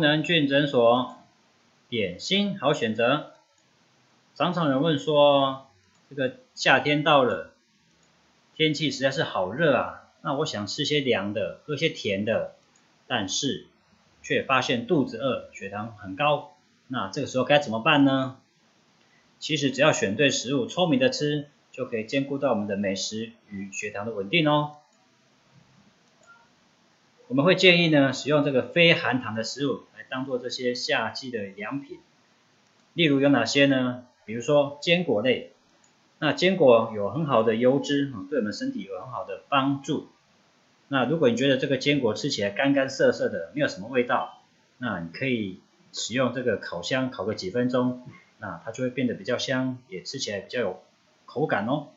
[0.00, 1.14] 功能菌诊所，
[1.90, 3.34] 点心好选择。
[4.34, 5.66] 常常有人问说，
[6.08, 7.52] 这个夏天到了，
[8.56, 12.54] 天气实在是好热啊，那我想吃些凉的，喝些甜的，
[13.06, 13.66] 但是
[14.22, 16.56] 却发现肚子饿，血糖很高，
[16.88, 18.38] 那这个时候该怎么办呢？
[19.38, 24.76] 其实只要选对食物，聪明的吃，就可以兼顾到我们的美食与血糖的稳定哦。
[27.30, 32.00] 我们会建议呢，使用这个非含糖的食物来当做这些夏季的凉品。
[32.92, 34.04] 例如有哪些呢？
[34.24, 35.52] 比如说坚果类，
[36.18, 40.08] 那坚果有很好的油脂，对我们身体有很好的帮助。
[40.88, 44.42] 那如果你觉得这个坚果吃起来干干涩涩的，没有什么味道，
[44.78, 45.60] 那你可以
[45.92, 48.02] 使用这个烤箱烤个几分钟，
[48.40, 50.82] 那它就会变得比较香，也吃起来比较有
[51.26, 51.90] 口感哦。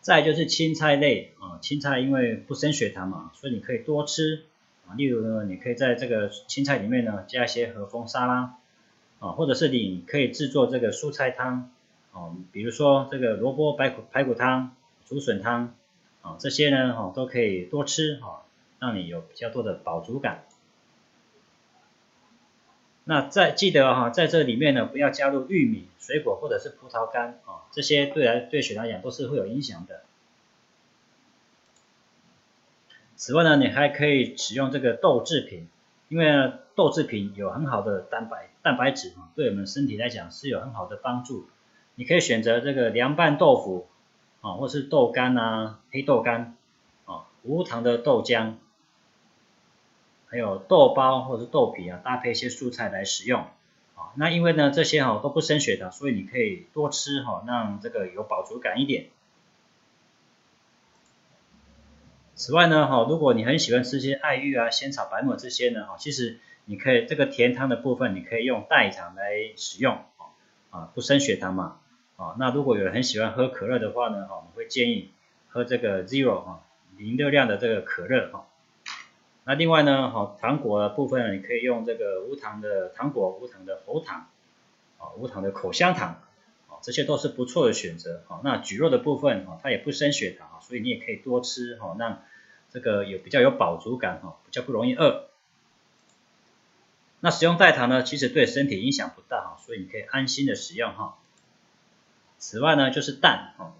[0.00, 4.44] 再就是青菜类青菜因为不升血糖嘛，所以你可以多吃
[4.86, 4.94] 啊。
[4.96, 8.56] 例如呢，你可以在这个青菜里面呢加一些和风沙拉
[9.20, 11.70] 啊，或者是你可以制作这个蔬菜汤
[12.12, 14.74] 啊，比如说这个萝卜白骨排骨汤、
[15.06, 15.74] 竹笋汤
[16.22, 18.44] 啊，这些呢哈都可以多吃哈，
[18.78, 20.44] 让你有比较多的饱足感。
[23.06, 30.00] 那在记得哈，在这里面呢，不要加入玉米、水果或者是葡萄干啊，这些对来对血糖讲都是会有影响的。
[33.16, 35.68] 此外呢，你还可以使用这个豆制品，
[36.08, 41.46] 因为呢豆制品有很好的蛋白蛋白质，对我们身体来讲是有很好的帮助。
[41.94, 43.86] 你可以选择这个凉拌豆腐
[44.40, 46.56] 啊，或是豆干啊、黑豆干
[47.04, 48.54] 啊、无糖的豆浆。
[50.26, 53.42] 还有豆包或者是豆皮啊，搭配一些蔬菜来使用
[53.94, 54.10] 啊。
[54.16, 59.06] 那因为呢这些哈都不升血糖，所以你可以多吃哈，让这个有饱足感一点。
[62.36, 69.98] 此外呢哈，如果你很喜欢吃些爱玉啊、仙草、白木这些呢哈，其实你可以这个甜汤的部分，你可以用代糖来使用
[70.70, 71.78] 啊，不升血糖嘛
[72.16, 72.34] 啊。
[72.38, 75.10] 那如果有人很喜欢喝可乐的话呢哈，我们会建议
[75.48, 76.64] 喝这个 zero 哈
[76.96, 78.46] 零热量的这个可乐哈。
[79.44, 84.26] 那另外呢，哈糖果的部分，你可以用这个无糖的糖果、无糖的喉糖，
[84.98, 86.20] 啊无糖的口香糖，
[86.84, 88.22] 这些都是不错的选择。
[88.28, 92.22] 哈，那蒟蒻的部分，哈它也不升血糖，所以你也可以多吃，哈让
[92.70, 95.30] 这个有比较有饱足感，哈比较不容易饿。
[97.20, 101.16] 那使用代糖呢，其实对身体影响不大，哈所以你可以安心的使用，哈。
[102.36, 103.72] 此外呢，就是蛋，哈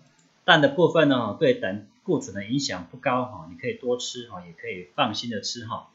[0.46, 5.90] 蛋的部分呢，对胆固醇的影响不高哈，你可以多吃哈，也可以放心的吃哈。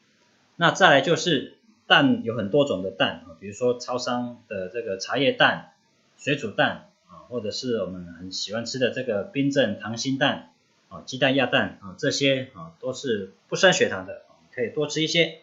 [0.57, 5.73] 那再来就是蛋有很多种的蛋啊，比如说超商的这个茶叶蛋、
[6.17, 6.88] 水煮蛋，
[7.29, 10.51] 或者是我们很喜欢吃的这个冰镇溏心蛋
[10.89, 14.23] 啊、鸡蛋、鸭蛋啊，这些啊都是不升血糖的，
[14.53, 15.39] 可以多吃一些。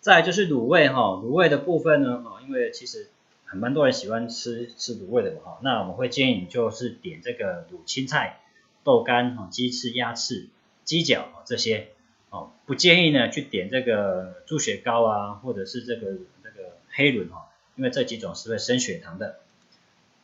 [0.00, 3.08] 再就是卤味哈，卤味的部分呢啊，因为其实
[3.44, 8.40] 很蛮多人喜欢吃吃卤味的嘛哈，那我们会建议你就是点这个卤青菜。
[8.82, 10.48] 豆干、哈鸡翅、鸭翅、
[10.84, 11.88] 鸡脚这些
[12.28, 19.40] 哦，不建议呢去点这个猪血糕啊，或者是这个这个黑轮哈，因为这几种是会升血糖的。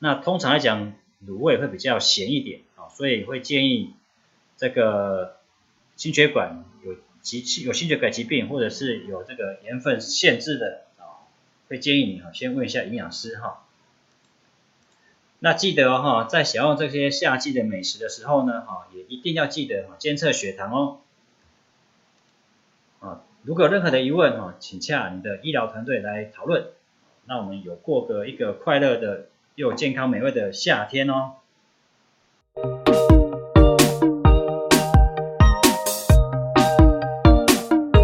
[0.03, 0.95] 那通常来讲，
[1.27, 3.93] 卤味会比较咸一点啊，所以会建议
[4.57, 5.37] 这个
[5.95, 11.29] 心血管有疾有心血管疾病或者是有这个盐分限制的啊，
[11.69, 13.67] 会建议你哈先问一下营养师哈。
[15.39, 20.99] 那记得哈，在享用这些夏季的美食的时候呢，哈，也一定要记得监测血糖哦。
[23.01, 26.69] 啊，如果有任何的疑问哈，请洽你的医疗团队来讨论。
[27.27, 29.29] 那我们有过个一个快乐的
[29.61, 31.35] 又健康美味的夏天哦。